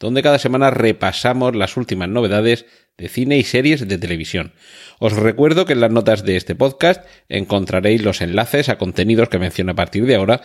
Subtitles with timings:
[0.00, 2.66] donde cada semana repasamos las últimas novedades
[2.96, 4.52] de cine y series de televisión.
[4.98, 9.38] Os recuerdo que en las notas de este podcast encontraréis los enlaces a contenidos que
[9.38, 10.42] menciono a partir de ahora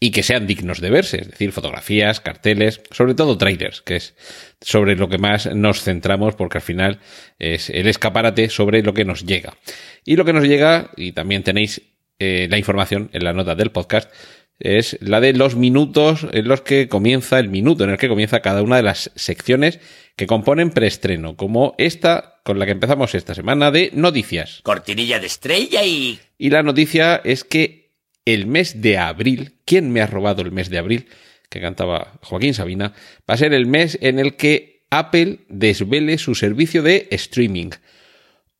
[0.00, 4.14] y que sean dignos de verse, es decir, fotografías, carteles, sobre todo trailers, que es
[4.60, 7.00] sobre lo que más nos centramos porque al final
[7.38, 9.56] es el escaparate sobre lo que nos llega.
[10.04, 11.80] Y lo que nos llega, y también tenéis
[12.18, 14.12] eh, la información en la nota del podcast,
[14.58, 18.40] es la de los minutos en los que comienza el minuto en el que comienza
[18.40, 19.80] cada una de las secciones
[20.16, 24.60] que componen preestreno, como esta con la que empezamos esta semana de noticias.
[24.62, 26.20] Cortinilla de estrella y...
[26.38, 27.90] Y la noticia es que
[28.24, 31.08] el mes de abril, ¿quién me ha robado el mes de abril?
[31.54, 32.94] que cantaba Joaquín Sabina,
[33.30, 37.70] va a ser el mes en el que Apple desvele su servicio de streaming.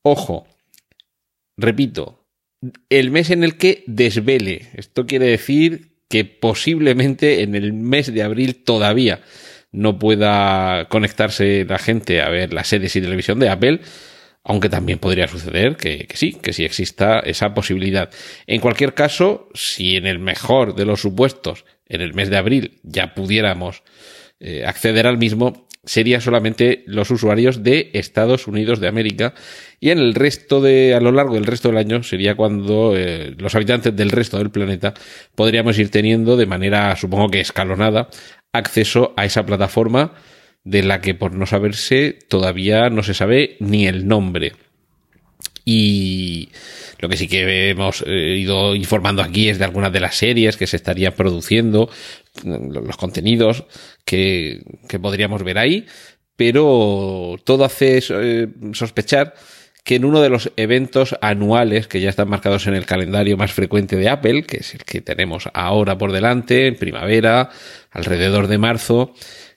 [0.02, 0.46] Ojo,
[1.56, 2.23] repito,
[2.88, 4.68] el mes en el que desvele.
[4.74, 9.20] Esto quiere decir que posiblemente en el mes de abril todavía
[9.72, 13.80] no pueda conectarse la gente a ver las series y televisión de Apple,
[14.44, 18.10] aunque también podría suceder que, sí, que sí exista esa posibilidad.
[18.46, 22.78] En cualquier caso, si en el mejor de los supuestos, en el mes de abril,
[22.82, 23.82] ya pudiéramos
[24.38, 29.34] eh, acceder al mismo, sería solamente los usuarios de Estados Unidos de América
[29.80, 33.34] y en el resto de, a lo largo del resto del año sería cuando eh,
[33.38, 34.94] los habitantes del resto del planeta
[35.34, 38.08] podríamos ir teniendo de manera, supongo que escalonada,
[38.52, 40.14] acceso a esa plataforma
[40.64, 44.52] de la que por no saberse todavía no se sabe ni el nombre.
[45.64, 46.50] Y
[46.98, 50.56] lo que sí que hemos eh, ido informando aquí es de algunas de las series
[50.56, 51.88] que se estarían produciendo,
[52.44, 53.64] los contenidos
[54.04, 55.86] que, que podríamos ver ahí,
[56.36, 59.34] pero todo hace eh, sospechar
[59.84, 63.52] que en uno de los eventos anuales que ya están marcados en el calendario más
[63.52, 67.50] frecuente de Apple, que es el que tenemos ahora por delante, en primavera,
[67.90, 69.14] alrededor de marzo,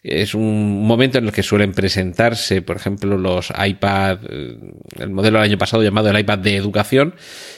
[0.08, 4.58] es un momento en el que suelen presentarse, por ejemplo, los iPad, eh,
[5.00, 7.16] el modelo del año pasado llamado el iPad de educación,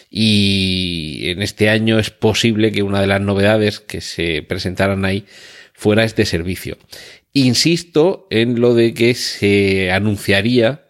[0.09, 5.25] y en este año es posible que una de las novedades que se presentaran ahí
[5.73, 6.77] fuera este servicio.
[7.33, 10.85] Insisto en lo de que se anunciaría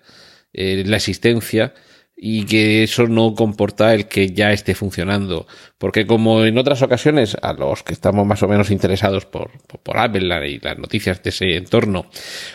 [0.53, 1.73] eh, la existencia
[2.21, 5.47] y que eso no comporta el que ya esté funcionando.
[5.77, 9.51] Porque como en otras ocasiones, a los que estamos más o menos interesados por,
[9.83, 12.07] por, Apple y las noticias de ese entorno,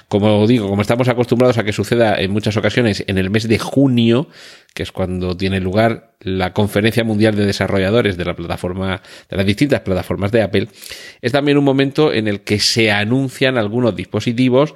[0.08, 3.58] como digo, como estamos acostumbrados a que suceda en muchas ocasiones en el mes de
[3.58, 4.28] junio,
[4.74, 9.00] que es cuando tiene lugar la Conferencia Mundial de Desarrolladores de la plataforma,
[9.30, 10.68] de las distintas plataformas de Apple,
[11.22, 14.74] es también un momento en el que se anuncian algunos dispositivos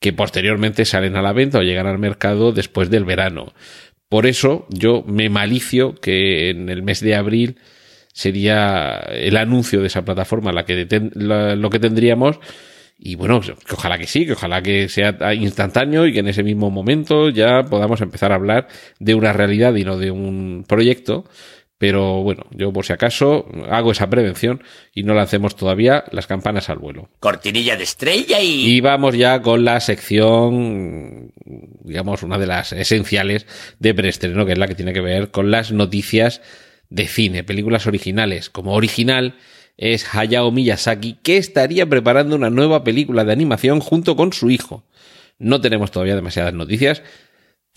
[0.00, 3.52] que posteriormente salen a la venta o llegan al mercado después del verano.
[4.08, 7.58] Por eso yo me malicio que en el mes de abril
[8.12, 12.40] sería el anuncio de esa plataforma la que lo que tendríamos.
[13.00, 16.42] Y bueno, que ojalá que sí, que ojalá que sea instantáneo y que en ese
[16.42, 18.66] mismo momento ya podamos empezar a hablar
[18.98, 21.24] de una realidad y no de un proyecto
[21.78, 24.62] pero bueno, yo por si acaso hago esa prevención
[24.92, 27.08] y no lancemos todavía las campanas al vuelo.
[27.20, 28.66] Cortinilla de estrella y...
[28.66, 31.32] Y vamos ya con la sección,
[31.84, 33.46] digamos, una de las esenciales
[33.78, 36.42] de preestreno, que es la que tiene que ver con las noticias
[36.90, 38.50] de cine, películas originales.
[38.50, 39.36] Como original
[39.76, 44.84] es Hayao Miyazaki, que estaría preparando una nueva película de animación junto con su hijo.
[45.38, 47.02] No tenemos todavía demasiadas noticias,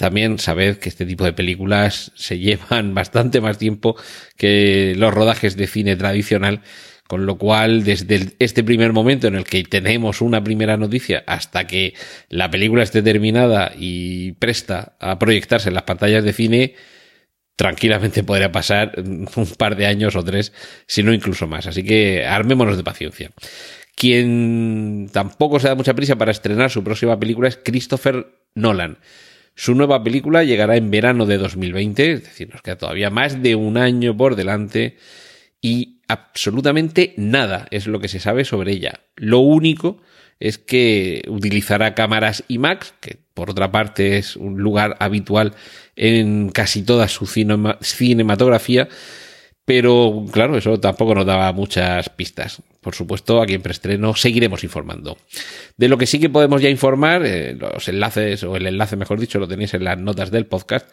[0.02, 3.96] también sabed que este tipo de películas se llevan bastante más tiempo
[4.36, 6.62] que los rodajes de cine tradicional,
[7.08, 11.68] con lo cual desde este primer momento en el que tenemos una primera noticia hasta
[11.68, 11.94] que
[12.30, 16.74] la película esté terminada y presta a proyectarse en las pantallas de cine,
[17.56, 20.52] tranquilamente podría pasar un par de años o tres,
[20.88, 21.68] si no incluso más.
[21.68, 23.30] Así que armémonos de paciencia.
[23.96, 28.26] Quien tampoco se da mucha prisa para estrenar su próxima película es Christopher
[28.56, 28.98] Nolan
[29.62, 33.54] su nueva película llegará en verano de 2020, es decir, nos queda todavía más de
[33.54, 34.98] un año por delante
[35.62, 39.02] y absolutamente nada es lo que se sabe sobre ella.
[39.18, 40.02] Lo único
[40.40, 45.54] es que utilizará cámaras IMAX, que por otra parte es un lugar habitual
[45.96, 48.90] en casi toda su cinematografía,
[49.74, 52.62] Pero claro, eso tampoco nos daba muchas pistas.
[52.82, 55.18] Por supuesto, aquí en preestreno seguiremos informando.
[55.78, 59.18] De lo que sí que podemos ya informar, eh, los enlaces, o el enlace mejor
[59.18, 60.90] dicho, lo tenéis en las notas del podcast,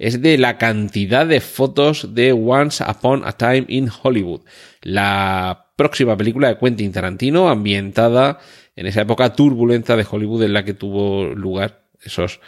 [0.00, 4.40] es de la cantidad de fotos de Once Upon a Time in Hollywood,
[4.82, 8.40] la próxima película de Quentin Tarantino ambientada
[8.74, 12.40] en esa época turbulenta de Hollywood en la que tuvo lugar esos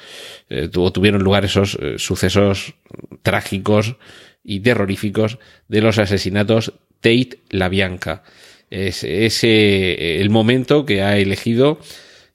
[0.48, 2.74] eh, tuvieron lugar esos eh, sucesos
[3.22, 3.96] trágicos
[4.44, 8.22] y terroríficos de los asesinatos Tate la Bianca.
[8.70, 11.78] Es ese el momento que ha elegido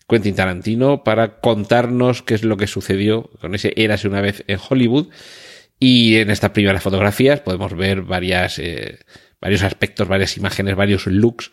[0.07, 4.59] Quentin Tarantino para contarnos qué es lo que sucedió con ese Érase una vez en
[4.69, 5.07] Hollywood.
[5.79, 8.99] Y en estas primeras fotografías podemos ver varias, eh,
[9.41, 11.51] varios aspectos, varias imágenes, varios looks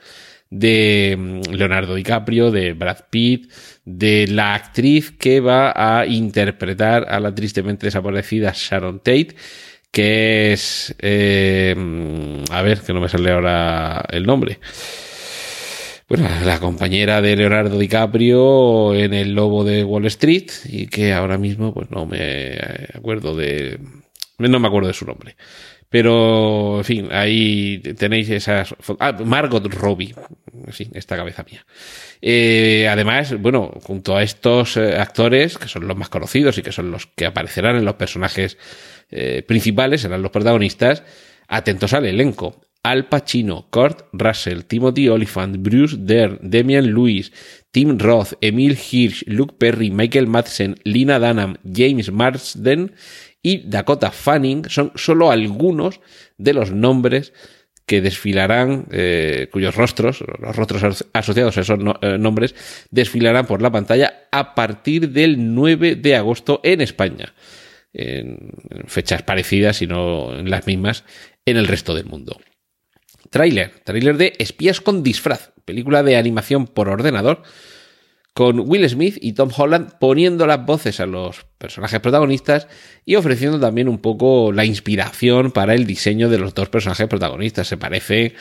[0.50, 3.50] de mm, Leonardo DiCaprio, de Brad Pitt,
[3.85, 9.37] de la actriz que va a interpretar a la tristemente desaparecida Sharon Tate,
[9.91, 10.94] que es...
[10.99, 14.58] Eh, mm, a ver, que no me sale ahora el nombre
[16.11, 21.38] bueno, la compañera de Leonardo DiCaprio en El Lobo de Wall Street y que ahora
[21.38, 22.58] mismo pues no me
[22.93, 23.79] acuerdo de
[24.38, 25.37] no me acuerdo de su nombre.
[25.91, 28.75] Pero, en fin, ahí tenéis esas...
[29.01, 30.15] Ah, Margot Robbie.
[30.71, 31.67] Sí, esta cabeza mía.
[32.23, 36.71] Eh, además, bueno, junto a estos eh, actores, que son los más conocidos y que
[36.71, 38.57] son los que aparecerán en los personajes
[39.11, 41.03] eh, principales, serán los protagonistas,
[41.49, 42.61] atentos al elenco.
[42.83, 47.31] Al Pacino, Kurt Russell, Timothy Oliphant, Bruce Dern, Demian Lewis,
[47.73, 52.93] Tim Roth, Emil Hirsch, Luke Perry, Michael Madsen, Lina Dunham, James Marsden
[53.43, 56.01] y Dakota Fanning son solo algunos
[56.37, 57.33] de los nombres
[57.87, 62.55] que desfilarán, eh, cuyos rostros, los rostros asociados a esos eh, nombres,
[62.91, 67.35] desfilarán por la pantalla a partir del 9 de agosto en España.
[67.93, 68.53] En
[68.87, 71.03] fechas parecidas, y no en las mismas,
[71.45, 72.39] en el resto del mundo.
[73.31, 77.43] Trailer, trailer de Espías con disfraz, película de animación por ordenador,
[78.35, 82.69] con Will Smith y Tom Holland poniendo las voces a los personajes protagonistas
[83.05, 87.69] y ofreciendo también un poco la inspiración para el diseño de los dos personajes protagonistas.
[87.69, 88.35] Se parece,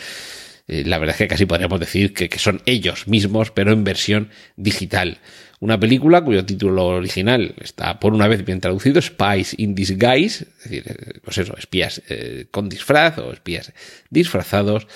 [0.68, 3.84] eh, la verdad es que casi podríamos decir que, que son ellos mismos, pero en
[3.84, 5.20] versión digital.
[5.62, 10.64] Una película cuyo título original está por una vez bien traducido, Spies in Disguise, es
[10.64, 13.74] decir, eh, pues eso, espías eh, con disfraz o espías
[14.10, 14.88] disfrazados,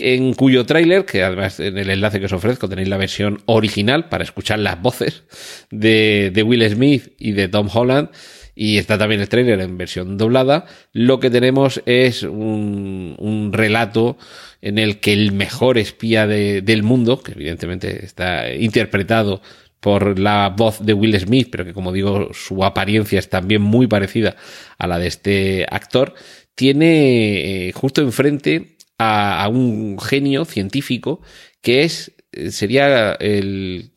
[0.00, 4.08] en cuyo tráiler, que además en el enlace que os ofrezco tenéis la versión original
[4.08, 5.24] para escuchar las voces
[5.70, 8.10] de, Will Smith y de Tom Holland,
[8.54, 14.18] y está también el tráiler en versión doblada, lo que tenemos es un, relato
[14.60, 19.40] en el que el mejor espía de, del mundo, que evidentemente está interpretado
[19.80, 23.86] por la voz de Will Smith, pero que como digo, su apariencia es también muy
[23.86, 24.36] parecida
[24.78, 26.14] a la de este actor,
[26.54, 31.22] tiene eh, justo enfrente a, un genio científico
[31.62, 33.92] que es, eh, sería el,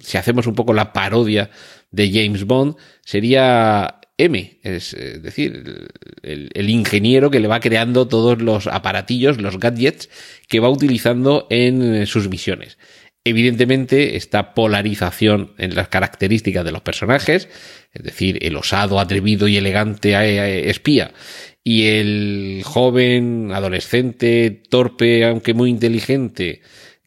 [0.00, 1.50] si hacemos un poco la parodia
[1.90, 5.90] de James Bond, sería M, es, decir,
[6.22, 10.08] el, ingeniero que le va creando todos los aparatillos, los gadgets
[10.48, 12.78] que va utilizando en sus misiones.
[13.24, 17.48] Evidentemente, esta polarización en las características de los personajes,
[17.92, 21.12] es decir, el osado, atrevido y elegante eh, espía,
[21.64, 26.60] y el joven, adolescente, torpe, aunque muy inteligente,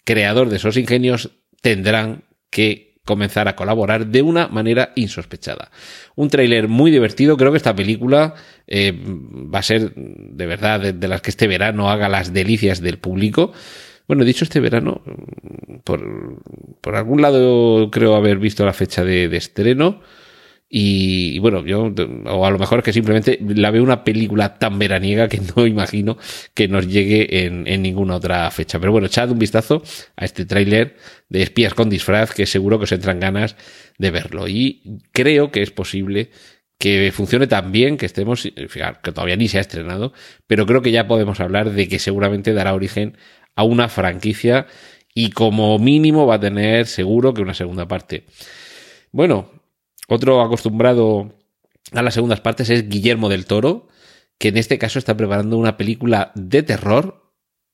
[0.03, 1.31] creador de esos ingenios,
[1.61, 5.71] tendrán que comenzar a colaborar de una manera insospechada.
[6.15, 8.33] Un tráiler muy divertido, creo que esta película
[8.65, 12.97] eh, va a ser de verdad de las que este verano haga las delicias del
[12.97, 13.51] público.
[14.07, 15.01] Bueno, dicho este verano,
[15.83, 20.01] por, algún lado creo haber visto la fecha de estreno.
[20.67, 21.93] Y, bueno, yo,
[22.25, 25.67] o a lo mejor es que simplemente la veo una película tan veraniega que no
[25.67, 26.17] imagino
[26.53, 28.79] que nos llegue en, en ninguna otra fecha.
[28.79, 29.83] Pero bueno, echad un vistazo
[30.15, 30.97] a este tráiler
[31.29, 33.55] de espías con disfraz que seguro que os entran ganas
[33.97, 34.47] de verlo.
[34.47, 36.31] Y creo que es posible
[36.77, 40.13] que funcione tan bien que estemos, fijar, que todavía ni se ha estrenado,
[40.47, 43.17] pero creo que ya podemos hablar de que seguramente dará origen
[43.55, 44.67] a una franquicia
[45.13, 48.25] y como mínimo va a tener seguro que una segunda parte.
[49.11, 49.54] Bueno,
[50.07, 51.33] otro acostumbrado
[51.91, 53.87] a las segundas partes es Guillermo del Toro,
[54.37, 57.31] que en este caso está preparando una película de terror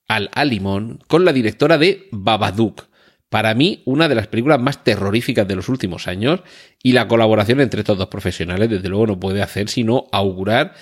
[0.08, 2.86] al alimón con la directora de Babadook.
[3.28, 6.40] Para mí, una de las películas más terroríficas de los últimos años
[6.82, 10.74] y la colaboración entre estos dos profesionales, desde luego, no puede hacer sino augurar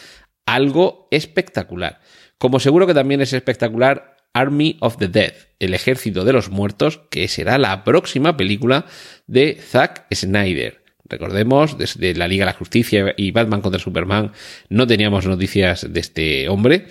[0.47, 2.00] algo espectacular.
[2.38, 7.00] Como seguro que también es espectacular Army of the Dead, el ejército de los muertos,
[7.11, 8.87] que será la próxima película
[9.26, 10.80] de Zack Snyder,
[11.11, 14.33] Recordemos, desde la Liga de la Justicia y Batman contra Superman
[14.69, 16.87] no teníamos noticias de este hombre.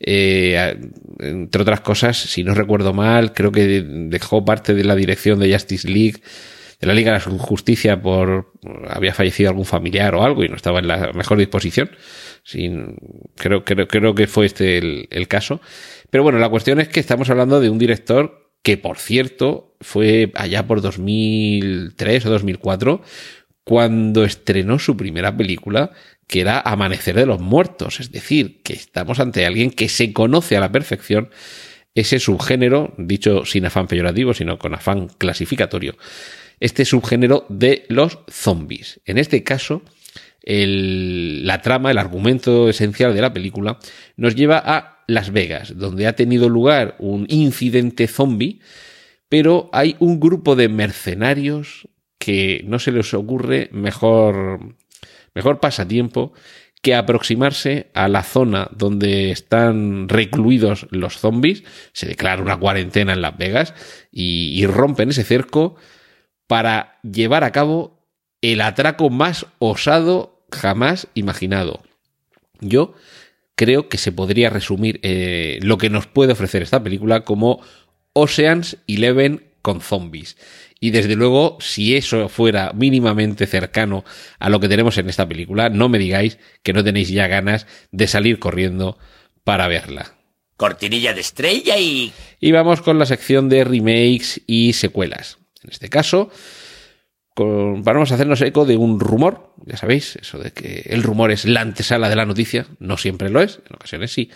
[0.00, 0.76] Eh,
[1.20, 5.52] entre otras cosas, si no recuerdo mal, creo que dejó parte de la dirección de
[5.52, 6.20] Justice League,
[6.80, 8.52] de la Liga de la Justicia por
[8.88, 11.90] había fallecido algún familiar o algo y no estaba en la mejor disposición.
[13.36, 14.78] Creo, creo, creo que fue este
[15.16, 15.60] el caso.
[16.10, 20.32] Pero bueno, la cuestión es que estamos hablando de un director que, por cierto, fue
[20.34, 23.02] allá por 2003 o 2004
[23.64, 25.92] cuando estrenó su primera película,
[26.26, 28.00] que era Amanecer de los Muertos.
[28.00, 31.30] Es decir, que estamos ante alguien que se conoce a la perfección
[31.94, 35.96] ese subgénero, dicho sin afán peyorativo, sino con afán clasificatorio,
[36.60, 39.00] este subgénero de los zombies.
[39.04, 39.82] En este caso,
[40.42, 43.78] la trama, el argumento esencial de la película,
[44.16, 48.60] nos lleva a Las Vegas, donde ha tenido lugar un incidente zombie,
[49.28, 51.88] pero hay un grupo de mercenarios
[52.20, 54.76] que no se les ocurre mejor,
[55.34, 56.34] mejor pasatiempo
[56.82, 63.22] que aproximarse a la zona donde están recluidos los zombies, se declara una cuarentena en
[63.22, 63.74] Las Vegas
[64.12, 65.76] y, rompen ese cerco
[66.46, 68.06] para llevar a cabo
[68.42, 71.82] el atraco más osado jamás imaginado.
[72.60, 72.94] Yo
[73.54, 77.62] creo que se podría resumir eh, lo que nos puede ofrecer esta película como
[78.12, 80.36] Oceans Eleven con zombies.
[80.82, 84.02] Y desde luego, si eso fuera mínimamente cercano
[84.38, 87.66] a lo que tenemos en esta película, no me digáis que no tenéis ya ganas
[87.92, 88.98] de salir corriendo
[89.44, 90.14] para verla.
[90.56, 92.12] Cortinilla de estrella y...
[92.40, 95.38] Y vamos con la sección de remakes y secuelas.
[95.62, 96.30] En este caso,
[97.34, 101.30] con, vamos a hacernos eco de un rumor, ya sabéis, eso de que el rumor
[101.30, 104.30] es la antesala de la noticia, no siempre lo es, en ocasiones sí.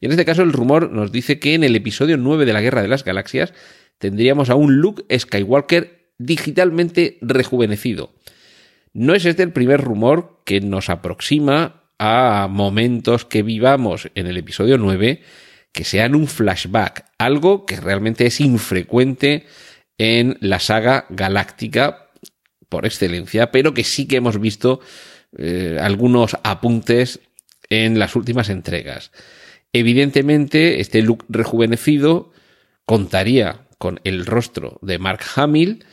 [0.00, 2.62] Y en este caso el rumor nos dice que en el episodio 9 de la
[2.62, 3.52] Guerra de las Galaxias
[4.00, 8.12] tendríamos a un Luke Skywalker digitalmente rejuvenecido.
[8.92, 14.36] No es este el primer rumor que nos aproxima a momentos que vivamos en el
[14.36, 15.22] episodio 9
[15.72, 19.46] que sean un flashback, algo que realmente es infrecuente
[19.98, 22.10] en la saga galáctica
[22.68, 24.80] por excelencia, pero que sí que hemos visto
[25.36, 27.20] eh, algunos apuntes
[27.68, 29.12] en las últimas entregas.
[29.72, 32.32] Evidentemente, este look rejuvenecido
[32.84, 35.86] contaría con el rostro de Mark Hamill,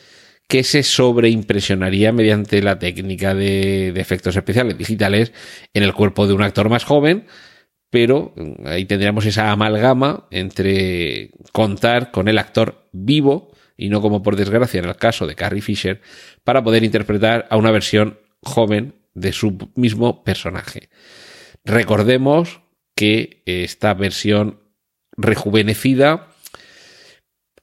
[0.50, 5.32] que se sobreimpresionaría mediante la técnica de, de, efectos especiales digitales
[5.74, 7.28] en el cuerpo de un actor más joven,
[7.90, 14.22] pero mm, ahí tendríamos esa amalgama entre contar con el actor vivo y no como
[14.22, 16.02] por desgracia en el caso de Carrie Fisher,
[16.44, 20.90] para poder interpretar a una versión joven de su mismo personaje.
[21.64, 22.60] Recordemos
[22.96, 24.60] que esta versión
[25.16, 26.28] rejuvenecida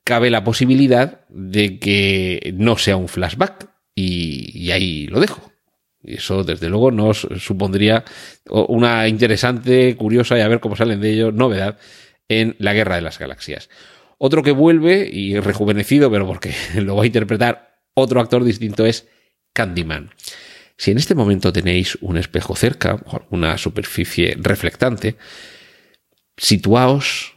[0.04, 5.50] cabe la posibilidad de que no sea un flashback y, ahí lo dejo.
[6.02, 8.04] Eso, desde luego, nos supondría
[8.50, 11.78] una interesante, curiosa y a ver cómo salen de ello novedad
[12.28, 13.70] en la Guerra de las Galaxias.
[14.18, 19.08] Otro que vuelve y rejuvenecido, pero porque lo va a interpretar otro actor distinto, es
[19.54, 20.10] Candyman.
[20.76, 25.16] Si en este momento tenéis un espejo cerca o alguna superficie reflectante,
[26.36, 27.33] situaos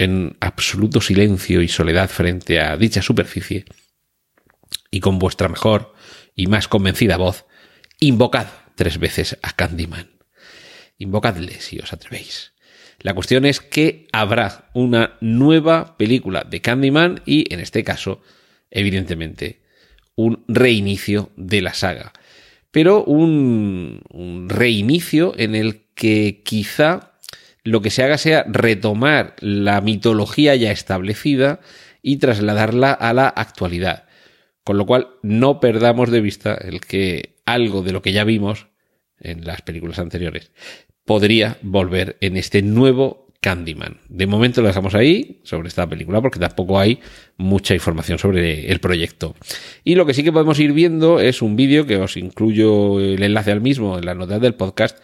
[0.00, 3.66] en absoluto silencio y soledad frente a dicha superficie
[4.90, 5.92] y con vuestra mejor
[6.34, 7.44] y más convencida voz,
[8.00, 10.10] invocad tres veces a Candyman.
[10.96, 12.54] Invocadle si os atrevéis.
[13.00, 18.22] La cuestión es que habrá una nueva película de Candyman y, en este caso,
[18.70, 19.60] evidentemente,
[20.14, 22.14] un reinicio de la saga.
[22.70, 27.09] Pero un, un reinicio en el que quizá
[27.64, 31.60] lo que se haga sea retomar la mitología ya establecida
[32.02, 34.04] y trasladarla a la actualidad.
[34.64, 38.68] Con lo cual, no perdamos de vista el que algo de lo que ya vimos
[39.18, 40.52] en las películas anteriores
[41.04, 43.98] podría volver en este nuevo Candyman.
[44.08, 47.00] De momento lo dejamos ahí sobre esta película porque tampoco hay
[47.36, 49.34] mucha información sobre el proyecto.
[49.82, 53.22] Y lo que sí que podemos ir viendo es un vídeo que os incluyo el
[53.22, 54.98] enlace al mismo en la nota del podcast.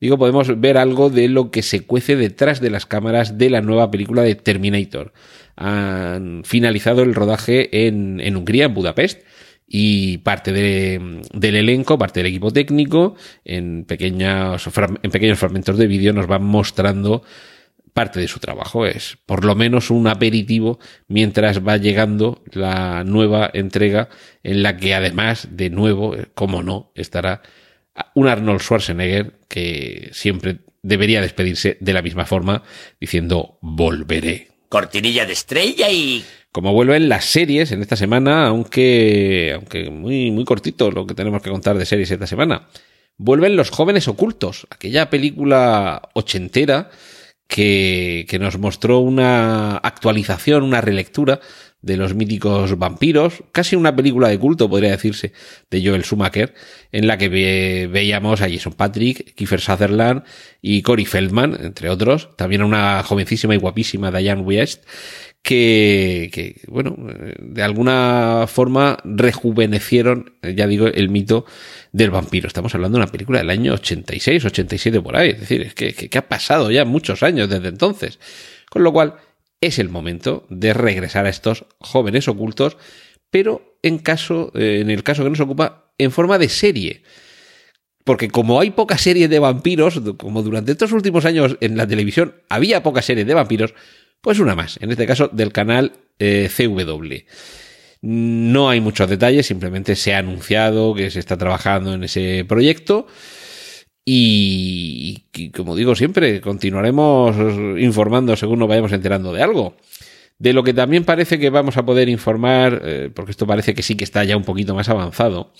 [0.00, 3.60] Digo, podemos ver algo de lo que se cuece detrás de las cámaras de la
[3.60, 5.12] nueva película de Terminator.
[5.56, 9.22] Han finalizado el rodaje en, en Hungría, en Budapest
[9.66, 14.66] y parte de, del elenco, parte del equipo técnico, en pequeños,
[15.02, 17.22] en pequeños fragmentos de vídeo nos van mostrando
[17.92, 18.86] parte de su trabajo.
[18.86, 20.78] Es por lo menos un aperitivo
[21.08, 24.08] mientras va llegando la nueva entrega
[24.42, 27.42] en la que además, de nuevo, eh, como no, estará
[28.14, 32.62] un Arnold Schwarzenegger que siempre debería despedirse de la misma forma
[33.00, 34.48] diciendo volveré.
[34.68, 36.24] Cortinilla de estrella y...
[36.52, 41.42] Como vuelven las series en esta semana, aunque, aunque muy, muy cortito lo que tenemos
[41.42, 42.68] que contar de series esta semana.
[43.16, 46.90] Vuelven Los Jóvenes Ocultos, aquella película ochentera
[47.46, 51.40] que, que nos mostró una actualización, una relectura
[51.80, 55.32] de los míticos vampiros, casi una película de culto, podría decirse,
[55.70, 56.54] de Joel Schumacher,
[56.90, 57.28] en la que
[57.90, 60.24] veíamos a Jason Patrick, Kiefer Sutherland
[60.60, 64.84] y Corey Feldman, entre otros, también a una jovencísima y guapísima Diane West,
[65.40, 66.96] que, que, bueno,
[67.38, 71.46] de alguna forma rejuvenecieron, ya digo, el mito
[71.92, 72.48] del vampiro.
[72.48, 75.94] Estamos hablando de una película del año 86, 87 por ahí, es decir, es que,
[75.94, 78.18] que ha pasado ya muchos años desde entonces.
[78.68, 79.14] Con lo cual,
[79.60, 82.76] es el momento de regresar a estos jóvenes ocultos,
[83.30, 87.02] pero en caso, eh, en el caso que nos ocupa, en forma de serie.
[88.04, 92.36] Porque como hay poca serie de vampiros, como durante estos últimos años en la televisión
[92.48, 93.74] había poca serie de vampiros,
[94.20, 97.14] pues una más, en este caso del canal eh, CW.
[98.00, 103.06] No hay muchos detalles, simplemente se ha anunciado que se está trabajando en ese proyecto
[104.10, 107.36] y, como digo siempre, continuaremos
[107.78, 109.76] informando según nos vayamos enterando de algo.
[110.38, 113.82] De lo que también parece que vamos a poder informar, eh, porque esto parece que
[113.82, 115.52] sí que está ya un poquito más avanzado,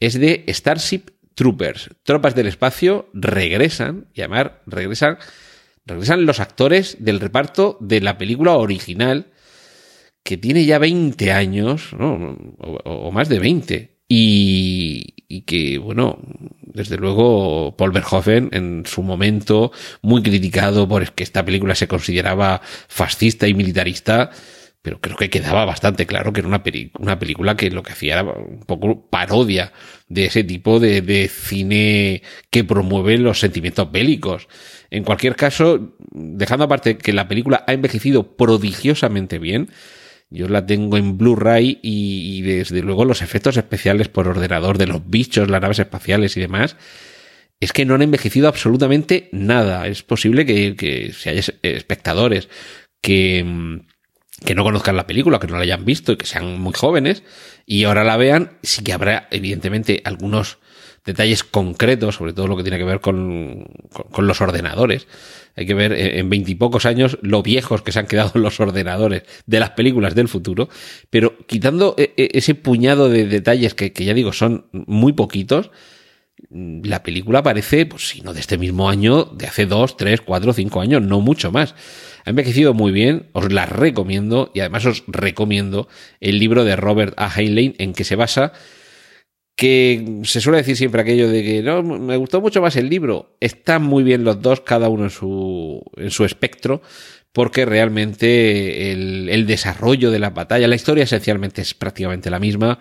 [0.00, 1.90] es de Starship Troopers.
[2.02, 5.18] Tropas del espacio regresan, además regresan,
[5.84, 9.26] regresan los actores del reparto de la película original,
[10.22, 12.38] que tiene ya 20 años, ¿no?
[12.58, 13.96] o más de 20.
[14.08, 16.18] Y, y que, bueno,
[16.60, 22.60] desde luego Paul Verhoeven en su momento muy criticado por que esta película se consideraba
[22.88, 24.30] fascista y militarista,
[24.82, 26.62] pero creo que quedaba bastante claro que era una,
[27.00, 29.72] una película que lo que hacía era un poco parodia
[30.08, 34.46] de ese tipo de, de cine que promueve los sentimientos bélicos.
[34.90, 39.70] En cualquier caso, dejando aparte que la película ha envejecido prodigiosamente bien,
[40.30, 45.08] yo la tengo en Blu-ray y, desde luego los efectos especiales por ordenador de los
[45.08, 46.76] bichos, las naves espaciales y demás,
[47.60, 49.86] es que no han envejecido absolutamente nada.
[49.86, 52.48] Es posible que, que si hay espectadores
[53.00, 53.80] que,
[54.44, 57.22] que no conozcan la película, que no la hayan visto y que sean muy jóvenes
[57.64, 60.58] y ahora la vean, sí que habrá evidentemente algunos
[61.06, 63.64] detalles concretos, sobre todo lo que tiene que ver con,
[64.10, 65.06] con, los ordenadores.
[65.54, 69.22] Hay que ver eh, en veintipocos años lo viejos que se han quedado los ordenadores
[69.46, 70.68] de las películas del futuro,
[71.08, 75.70] pero quitando eh, eh, ese puñado de detalles que, que ya digo son muy poquitos,
[76.50, 80.52] la película parece, pues si no de este mismo año, de hace dos, tres, cuatro,
[80.52, 81.74] cinco años, no mucho más.
[82.24, 85.88] Ha envejecido muy bien, os la recomiendo y además os recomiendo
[86.20, 87.30] el libro de Robert A.
[87.34, 88.52] Heinlein en que se basa
[89.56, 93.36] que se suele decir siempre aquello de que no, me gustó mucho más el libro.
[93.40, 96.82] Están muy bien los dos, cada uno en su, en su espectro,
[97.32, 102.78] porque realmente el, el desarrollo de la batalla, la historia esencialmente es prácticamente la misma,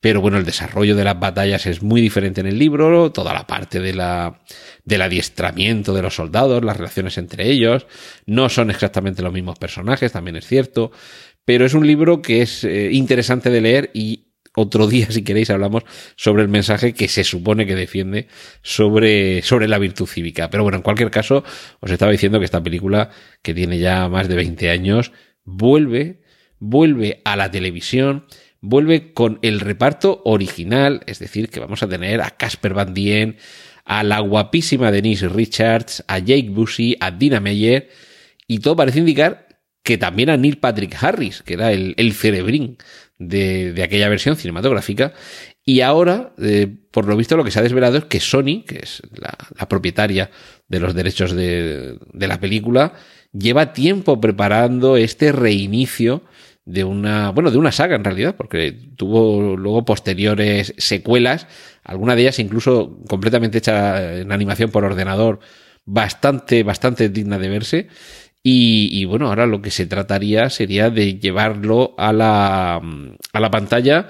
[0.00, 3.46] pero bueno, el desarrollo de las batallas es muy diferente en el libro, toda la
[3.46, 4.40] parte de la,
[4.84, 7.86] del adiestramiento de los soldados, las relaciones entre ellos,
[8.24, 10.92] no son exactamente los mismos personajes, también es cierto,
[11.44, 14.25] pero es un libro que es eh, interesante de leer y
[14.56, 15.84] otro día, si queréis, hablamos
[16.16, 18.26] sobre el mensaje que se supone que defiende
[18.62, 20.50] sobre, sobre la virtud cívica.
[20.50, 21.44] Pero bueno, en cualquier caso,
[21.80, 23.10] os estaba diciendo que esta película,
[23.42, 25.12] que tiene ya más de 20 años,
[25.44, 26.22] vuelve,
[26.58, 28.26] vuelve a la televisión,
[28.60, 33.36] vuelve con el reparto original, es decir, que vamos a tener a Casper Van Dien,
[33.84, 37.88] a la guapísima Denise Richards, a Jake Busey, a Dina Meyer,
[38.48, 39.45] y todo parece indicar
[39.86, 42.76] que también a Neil Patrick Harris, que era el, el cerebrín
[43.20, 45.12] de, de aquella versión cinematográfica.
[45.64, 48.80] Y ahora, eh, por lo visto, lo que se ha desvelado es que Sony, que
[48.82, 50.28] es la, la propietaria
[50.66, 52.94] de los derechos de, de, la película,
[53.32, 56.24] lleva tiempo preparando este reinicio
[56.64, 61.46] de una, bueno, de una saga en realidad, porque tuvo luego posteriores secuelas,
[61.84, 65.38] alguna de ellas incluso completamente hecha en animación por ordenador,
[65.84, 67.88] bastante, bastante digna de verse.
[68.48, 74.08] Y, bueno, ahora lo que se trataría sería de llevarlo a la, a la pantalla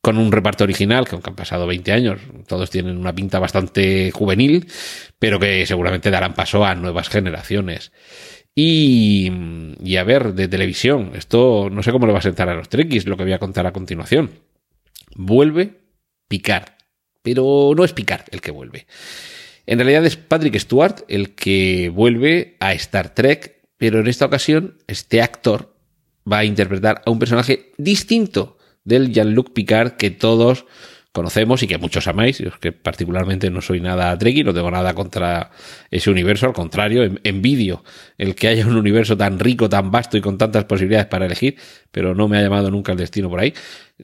[0.00, 4.12] con un reparto original, que aunque han pasado 20 años, todos tienen una pinta bastante
[4.12, 4.66] juvenil,
[5.18, 7.92] pero que seguramente darán paso a nuevas generaciones.
[8.54, 9.30] Y,
[9.84, 12.70] y a ver, de televisión, esto no sé cómo le va a sentar a los
[12.70, 14.30] trekkies, lo que voy a contar a continuación.
[15.16, 15.82] Vuelve
[16.28, 16.64] Picard,
[17.20, 18.86] pero no es Picard el que vuelve.
[19.66, 24.78] En realidad es Patrick Stewart el que vuelve a Star Trek, pero en esta ocasión
[24.86, 25.74] este actor
[26.30, 30.66] va a interpretar a un personaje distinto del Jean-Luc Picard que todos
[31.12, 32.38] conocemos y que muchos amáis.
[32.38, 35.50] Yo es que particularmente no soy nada Trekkie, no tengo nada contra
[35.90, 37.82] ese universo, al contrario, envidio
[38.18, 41.56] el que haya un universo tan rico, tan vasto y con tantas posibilidades para elegir,
[41.90, 43.54] pero no me ha llamado nunca el destino por ahí.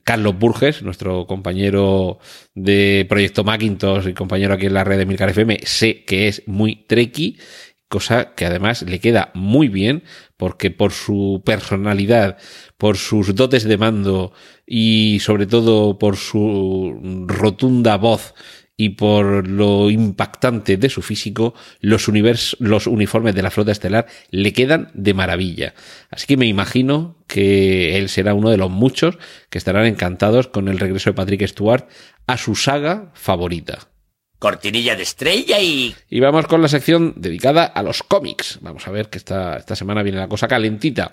[0.05, 2.19] Carlos Burges, nuestro compañero
[2.55, 6.43] de Proyecto Macintosh y compañero aquí en la red de Milcar FM, sé que es
[6.47, 7.39] muy Trekkie
[7.89, 10.03] cosa que además le queda muy bien
[10.37, 12.37] porque por su personalidad,
[12.77, 14.33] por sus dotes de mando
[14.67, 18.35] y sobre todo por su rotunda voz
[18.77, 22.09] y por lo impactante de su físico, los,
[22.59, 25.75] los uniformes de la flota estelar le quedan de maravilla.
[26.11, 30.69] Así que me imagino que él será uno de los muchos que estarán encantados con
[30.69, 31.89] el regreso de Patrick Stewart
[32.27, 33.89] a su saga favorita
[34.39, 35.95] cortinilla de estrella y...
[36.11, 38.59] Y vamos con la sección dedicada a los cómics.
[38.61, 41.13] Vamos a ver que esta, esta semana viene la cosa calentita.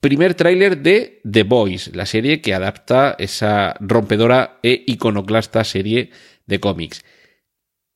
[0.00, 6.08] Primer tráiler de The Boys, la serie que adapta esa rompedora e iconoclasta serie
[6.46, 7.04] de cómics.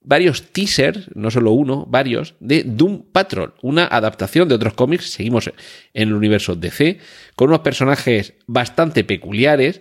[0.03, 5.47] Varios teasers, no solo uno, varios, de Doom Patrol, una adaptación de otros cómics, seguimos
[5.47, 5.55] en
[5.95, 6.99] el universo DC,
[7.37, 9.81] con unos personajes bastante peculiares,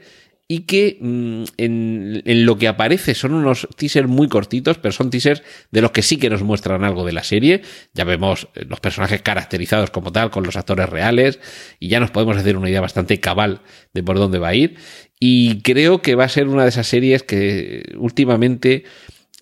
[0.53, 5.41] y que mm, en, lo que aparece son unos teasers muy cortitos, pero son teasers
[5.71, 7.63] de los que sí que nos muestran algo de la serie.
[7.95, 11.39] Ya vemos eh, los personajes caracterizados como tal, con los actores reales,
[11.79, 13.61] y ya nos podemos hacer una idea bastante cabal
[13.95, 14.75] de por dónde va a ir.
[15.19, 18.83] Y creo que va a ser una de esas series que últimamente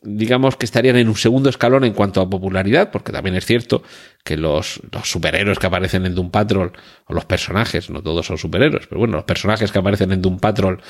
[0.04, 3.84] digamos que estarían en un segundo escalón en cuanto a popularidad, porque también es cierto
[4.24, 6.72] que los, superhéroes que aparecen en Doom Patrol,
[7.06, 10.40] o los personajes, no todos son superhéroes, pero bueno, los personajes que aparecen en Doom
[10.40, 10.82] Patrol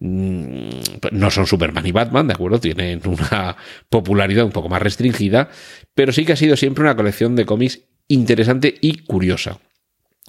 [0.00, 0.68] mm,
[1.12, 2.58] no son Superman y Batman, ¿de acuerdo?
[2.58, 3.56] Tienen una
[3.88, 5.50] popularidad un poco más restringida,
[5.94, 9.60] pero sí que ha sido siempre una colección de cómics interesante y curiosa.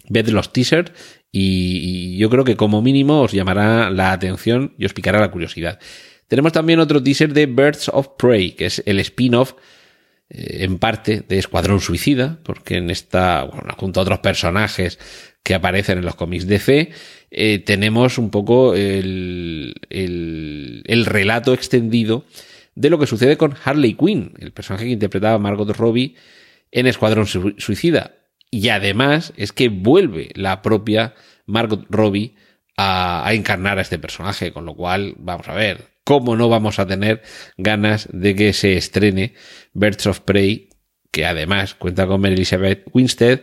[0.07, 0.91] Ved los teasers
[1.31, 5.79] y yo creo que como mínimo os llamará la atención y os picará la curiosidad.
[6.29, 9.55] Tenemos también otro teaser de Birds of Prey, que es el spin-off
[10.29, 14.99] eh, en parte de Escuadrón Suicida, porque en esta, bueno, junto a otros personajes
[15.41, 16.91] que aparecen en los cómics DC,
[17.31, 22.25] eh, tenemos un poco el, el, el, relato extendido
[22.75, 26.13] de lo que sucede con Harley Quinn, el personaje que interpretaba Margot Robbie
[26.71, 28.13] en Escuadrón Suicida.
[28.51, 31.15] Y además es que vuelve la propia
[31.47, 32.35] Margot Robbie
[32.77, 36.79] a, a, encarnar a este personaje, con lo cual, vamos a ver, ¿Cómo no vamos
[36.79, 37.21] a tener
[37.55, 39.35] ganas de que se estrene
[39.73, 40.69] Birds of Prey,
[41.11, 43.41] que además cuenta con Elizabeth Winstead,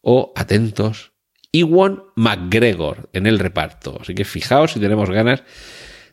[0.00, 1.12] o, atentos,
[1.52, 3.98] Iwan McGregor en el reparto.
[4.00, 5.42] Así que fijaos si tenemos ganas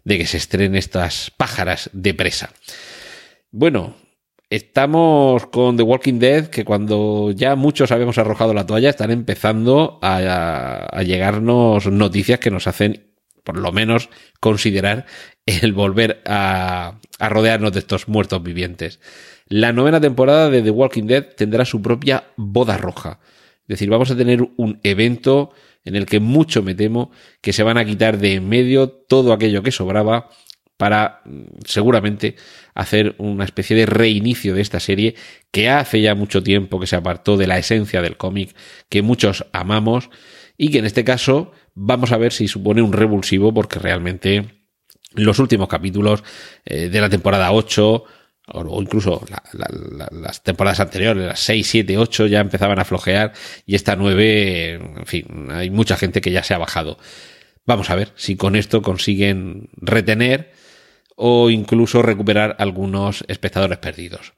[0.03, 2.49] de que se estrenen estas pájaras de presa.
[3.51, 3.95] Bueno,
[4.49, 9.99] estamos con The Walking Dead, que cuando ya muchos habíamos arrojado la toalla, están empezando
[10.01, 13.07] a llegarnos noticias que nos hacen
[13.47, 14.09] por lo menos
[14.41, 15.05] considerar
[15.47, 18.99] el volver a, rodearnos de estos muertos vivientes.
[19.47, 23.19] La novena temporada de The Walking Dead tendrá su propia boda roja.
[23.61, 25.51] Es decir, vamos a tener un evento
[25.83, 29.31] en el que mucho me temo que se van a quitar de en medio todo
[29.31, 30.29] aquello que sobraba
[30.75, 32.35] para mm, seguramente
[32.75, 35.15] hacer una especie de reinicio de esta serie
[35.49, 38.53] que hace ya mucho tiempo que se apartó de la esencia del cómic
[38.89, 40.09] que muchos amamos
[40.57, 44.56] y que en este caso vamos a ver si supone un revulsivo porque realmente
[45.17, 46.23] los últimos capítulos
[46.65, 48.03] eh, de la temporada 8
[48.49, 53.33] o incluso las temporadas anteriores, las 6, 7, 8 ya empezaban a flojear
[53.65, 56.97] y esta 9, en fin, hay mucha gente que ya se ha bajado.
[57.65, 60.53] Vamos a ver si con esto consiguen retener
[61.17, 64.33] o incluso recuperar algunos espectadores perdidos.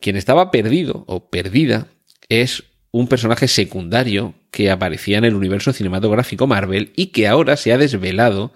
[0.00, 1.88] Quien estaba perdido o perdida
[2.28, 2.62] es
[2.92, 7.78] un personaje secundario que aparecía en el universo cinematográfico Marvel y que ahora se ha
[7.78, 8.52] desvelado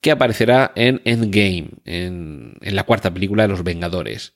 [0.00, 4.34] que aparecerá en Endgame, en, la cuarta película de Los Vengadores.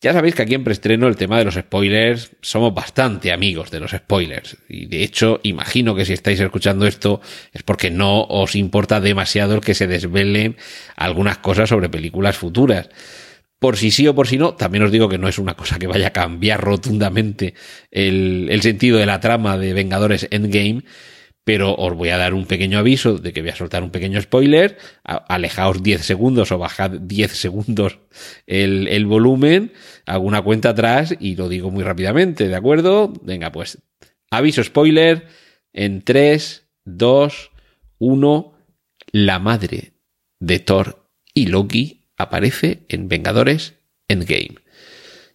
[0.00, 3.80] Ya sabéis que aquí en preestreno el tema de los spoilers somos bastante amigos de
[3.80, 4.58] los spoilers.
[4.68, 7.22] Y de hecho, imagino que si estáis escuchando esto
[7.54, 10.56] es porque no os importa demasiado el que se desvelen
[10.96, 12.90] algunas cosas sobre películas futuras.
[13.58, 15.78] Por si sí o por si no, también os digo que no es una cosa
[15.78, 17.54] que vaya a cambiar rotundamente
[17.90, 20.82] el, el sentido de la trama de Vengadores Endgame,
[21.46, 24.20] pero os voy a dar un pequeño aviso de que voy a soltar un pequeño
[24.20, 24.78] spoiler.
[25.04, 28.00] Alejaos 10 segundos o bajad 10 segundos
[28.48, 29.72] el, el volumen,
[30.06, 33.12] hago una cuenta atrás y lo digo muy rápidamente, ¿de acuerdo?
[33.22, 33.78] Venga, pues
[34.28, 35.28] aviso spoiler
[35.72, 37.50] en 3, 2,
[37.98, 38.52] 1.
[39.12, 39.92] La madre
[40.40, 43.74] de Thor y Loki aparece en Vengadores
[44.08, 44.56] Endgame.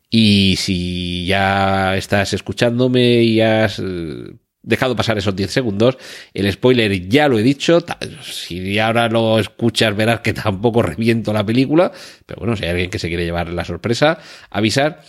[0.09, 5.97] Y si ya estás escuchándome y has eh, dejado pasar esos 10 segundos.
[6.33, 7.83] El spoiler ya lo he dicho.
[8.23, 11.91] Si ahora lo escuchas, verás que tampoco reviento la película.
[12.25, 14.19] Pero bueno, si hay alguien que se quiere llevar la sorpresa,
[14.49, 15.01] avisar,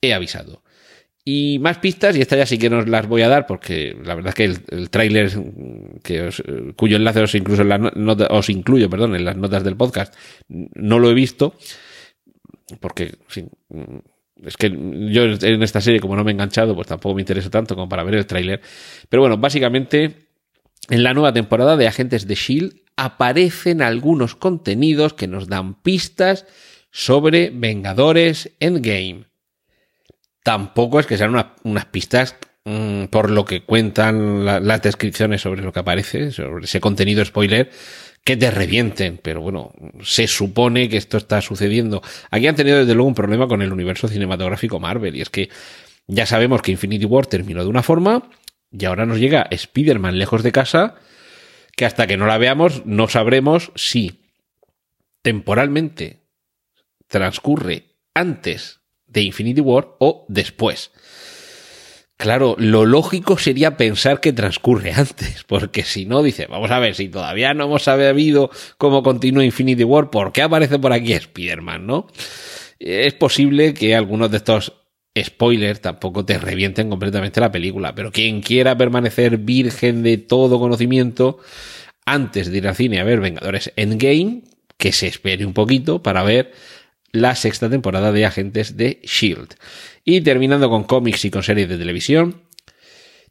[0.00, 0.62] he avisado.
[1.24, 4.16] Y más pistas, y esta ya sí que nos las voy a dar, porque la
[4.16, 5.30] verdad es que el, el tráiler,
[6.02, 6.30] que
[6.74, 7.80] cuyo enlace os, incluso en las
[8.28, 10.12] os incluyo perdón, en las notas del podcast,
[10.48, 11.54] no lo he visto,
[12.80, 13.14] porque
[14.44, 17.50] es que yo en esta serie, como no me he enganchado, pues tampoco me interesa
[17.50, 18.60] tanto como para ver el tráiler.
[19.08, 20.28] Pero bueno, básicamente,
[20.90, 26.46] en la nueva temporada de Agentes de Shield aparecen algunos contenidos que nos dan pistas
[26.90, 29.32] sobre Vengadores Endgame
[30.42, 35.72] tampoco es que sean unas pistas mm, por lo que cuentan las descripciones sobre lo
[35.72, 37.70] que aparece, sobre ese contenido spoiler,
[38.24, 39.18] que te revienten.
[39.22, 42.02] Pero bueno, se supone que esto está sucediendo.
[42.30, 45.48] Aquí han tenido desde luego un problema con el universo cinematográfico Marvel, y es que
[46.06, 48.28] ya sabemos que Infinity War terminó de una forma,
[48.70, 50.96] y ahora nos llega Spider-Man lejos de casa,
[51.76, 54.22] que hasta que no la veamos no sabremos si
[55.22, 56.20] temporalmente
[57.06, 60.90] transcurre antes de Infinity War o después.
[62.22, 66.94] Claro, lo lógico sería pensar que transcurre antes, porque si no, dice, vamos a ver,
[66.94, 71.84] si todavía no hemos sabido cómo continúa Infinity War, ¿por qué aparece por aquí Spider-Man,
[71.84, 72.06] no?
[72.78, 74.72] Es posible que algunos de estos
[75.20, 81.38] spoilers tampoco te revienten completamente la película, pero quien quiera permanecer virgen de todo conocimiento,
[82.06, 84.42] antes de ir al cine a ver Vengadores Endgame,
[84.76, 86.52] que se espere un poquito para ver
[87.12, 89.54] la sexta temporada de Agentes de Shield.
[90.04, 92.42] Y terminando con cómics y con series de televisión.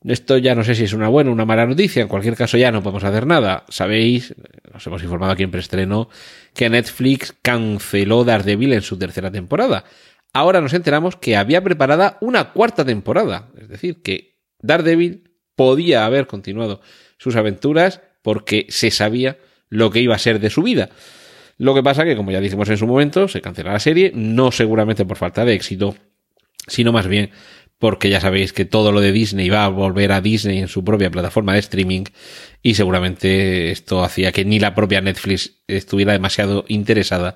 [0.04, 2.58] Esto ya no sé si es una buena o una mala noticia, en cualquier caso
[2.58, 3.66] ya no podemos hacer nada.
[3.70, 4.34] Sabéis,
[4.74, 6.10] nos hemos informado aquí en preestreno,
[6.56, 9.84] que Netflix canceló Daredevil en su tercera temporada.
[10.34, 16.26] Ahora nos enteramos que había preparada una cuarta temporada, es decir, que Daredevil podía haber
[16.26, 16.82] continuado
[17.18, 19.38] sus aventuras porque se sabía
[19.70, 20.90] lo que iba a ser de su vida.
[21.62, 24.52] Lo que pasa que, como ya dijimos en su momento, se cancela la serie, no
[24.52, 25.96] seguramente por falta de éxito,
[26.66, 27.30] sino más bien
[27.78, 30.84] porque ya sabéis que todo lo de Disney va a volver a Disney en su
[30.84, 32.06] propia plataforma de streaming
[32.64, 37.36] y seguramente esto hacía que ni la propia Netflix estuviera demasiado interesada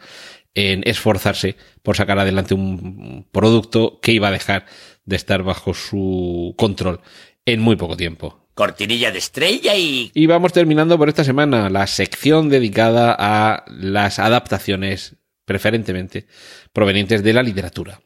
[0.56, 4.66] en esforzarse por sacar adelante un producto que iba a dejar
[5.06, 7.00] de estar bajo su control
[7.46, 10.12] en muy poco tiempo cortinilla de estrella y...
[10.14, 16.26] Y vamos terminando por esta semana la sección dedicada a las adaptaciones, preferentemente,
[16.74, 18.00] provenientes de la literatura.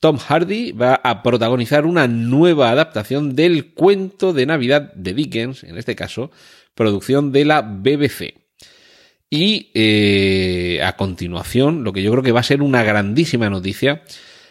[0.00, 5.78] Tom Hardy va a protagonizar una nueva adaptación del cuento de Navidad de Dickens, en
[5.78, 6.32] este caso,
[6.74, 8.34] producción de la BBC.
[9.30, 14.02] Y eh, a continuación, lo que yo creo que va a ser una grandísima noticia,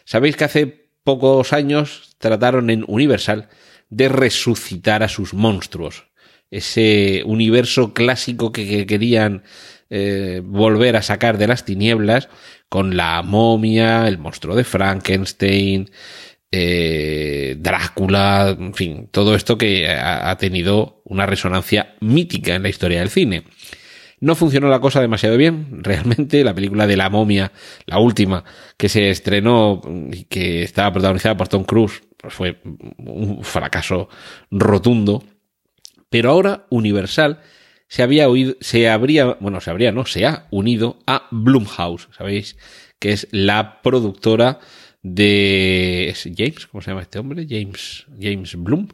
[0.05, 3.49] sabéis que hace pocos años trataron en Universal
[3.91, 6.07] de resucitar a sus monstruos.
[6.49, 9.43] Ese universo clásico que, querían
[9.89, 12.27] eh, volver a sacar de las tinieblas
[12.69, 15.91] con la momia, el monstruo de Frankenstein,
[16.51, 22.99] eh, Drácula, en fin, todo esto que ha, tenido una resonancia mítica en la historia
[22.99, 23.43] del cine.
[24.21, 26.43] No funcionó la cosa demasiado bien, realmente.
[26.43, 27.51] La película de la momia,
[27.85, 28.43] la última,
[28.77, 29.81] que se estrenó
[30.11, 32.61] y que estaba protagonizada por Tom Cruise, pues fue
[32.97, 34.07] un fracaso
[34.49, 35.23] rotundo.
[36.09, 37.39] Pero ahora Universal
[37.87, 42.57] se había oído, se habría, bueno, se habría, no, se ha unido a Blumhouse, ¿sabéis?
[42.99, 44.59] Que es la productora
[45.01, 47.47] de James, ¿cómo se llama este hombre?
[47.49, 48.87] James, James Bloom.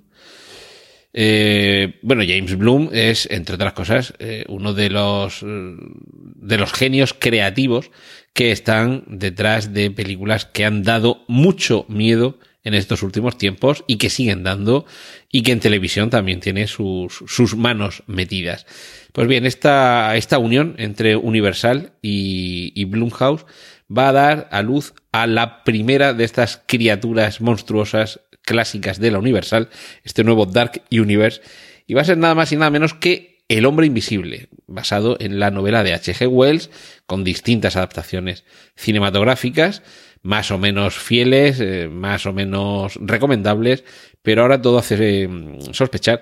[1.19, 7.15] Eh, bueno, James Bloom es, entre otras cosas, eh, uno de los, de los genios
[7.17, 7.89] creativos
[8.33, 13.95] que están detrás de películas que han dado mucho miedo en estos últimos tiempos y
[13.95, 14.85] que siguen dando
[15.31, 18.67] y que en televisión también tiene sus, manos metidas.
[19.11, 25.25] Pues bien, esta, esta unión entre Universal y, y va a dar a luz a
[25.25, 29.69] la primera de estas criaturas monstruosas clásicas de la Universal,
[30.03, 31.41] este nuevo Dark Universe,
[31.85, 35.39] y va a ser nada más y nada menos que El hombre invisible, basado en
[35.39, 36.27] la novela de H.G.
[36.27, 36.69] Wells,
[37.05, 38.43] con distintas adaptaciones
[38.75, 39.83] cinematográficas,
[40.21, 43.85] más o menos fieles, eh, más o menos recomendables,
[44.21, 45.29] pero ahora todo hace eh,
[45.71, 46.21] sospechar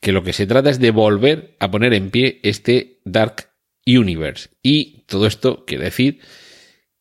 [0.00, 3.50] que lo que se trata es de volver a poner en pie este Dark
[3.86, 4.50] Universe.
[4.62, 6.20] Y todo esto quiere decir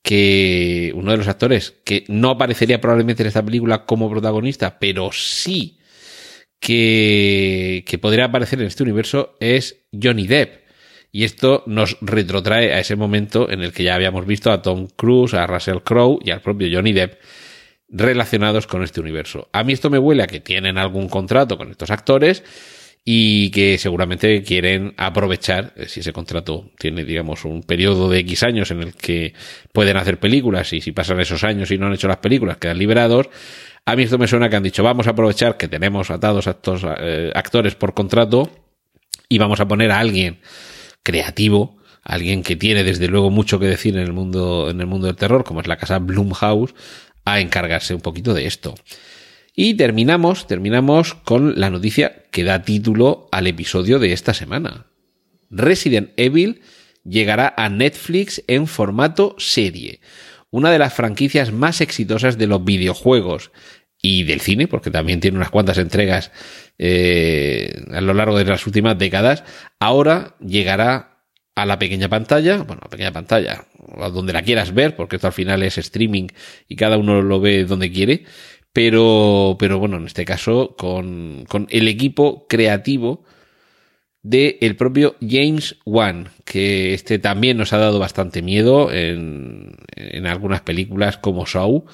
[0.07, 5.09] que uno de los actores que no aparecería probablemente en esta película como protagonista, pero
[5.11, 5.79] sí
[6.61, 10.65] que, que podría aparecer en este universo es Johnny Depp.
[11.11, 14.87] Y esto nos retrotrae a ese momento en el que ya habíamos visto a Tom
[14.95, 17.19] Cruise, a Russell Crowe y al propio Johnny Depp
[17.89, 19.49] relacionados con este universo.
[19.51, 22.45] A mí esto me huele a que tienen algún contrato con estos actores
[23.03, 28.43] y que seguramente quieren aprovechar, eh, si ese contrato tiene, digamos, un periodo de X
[28.43, 29.33] años en el que
[29.71, 32.77] pueden hacer películas y si pasan esos años y no han hecho las películas quedan
[32.77, 33.29] liberados.
[33.85, 36.51] A mí esto me suena que han dicho, vamos a aprovechar que tenemos atados a
[36.51, 38.51] estos eh, actores por contrato
[39.29, 40.39] y vamos a poner a alguien
[41.03, 45.07] creativo, alguien que tiene desde luego mucho que decir en el mundo, en el mundo
[45.07, 46.73] del terror, como es la casa Blumhouse,
[47.23, 48.75] a encargarse un poquito de esto.
[49.59, 54.85] Y terminamos, terminamos con la noticia que da título al episodio de esta semana.
[55.49, 56.61] Resident Evil
[57.03, 59.99] llegará a Netflix en formato serie,
[60.51, 63.49] una de las franquicias más exitosas de los videojuegos
[63.99, 66.31] y del cine, porque también tiene unas cuantas entregas
[66.77, 69.43] eh, a lo largo de las últimas décadas,
[69.79, 71.23] ahora llegará
[71.55, 73.65] a la pequeña pantalla, bueno, a pequeña pantalla,
[73.97, 76.27] a donde la quieras ver, porque esto al final es streaming
[76.67, 78.25] y cada uno lo ve donde quiere,
[78.77, 83.23] pero, pero bueno, en este caso con, con el equipo creativo
[84.21, 90.27] del el propio James Wan, que este también nos ha dado bastante miedo en, en
[90.27, 91.85] algunas películas como Saw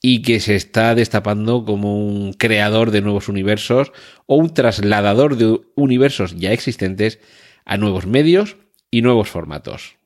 [0.00, 3.90] y que se está destapando como un creador de nuevos universos
[4.26, 7.18] o un trasladador de universos ya existentes
[7.64, 8.58] a nuevos medios
[8.92, 9.96] y nuevos formatos.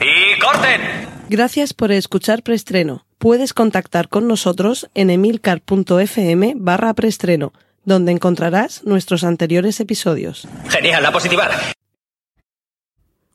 [0.00, 0.80] ¡Y corten!
[1.28, 3.05] Gracias por escuchar Preestreno.
[3.18, 7.52] Puedes contactar con nosotros en emilcar.fm barra preestreno,
[7.84, 10.46] donde encontrarás nuestros anteriores episodios.
[10.68, 11.50] Genial, la positiva.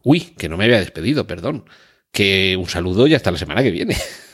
[0.03, 1.65] Uy, que no me había despedido, perdón.
[2.11, 3.97] Que un saludo y hasta la semana que viene.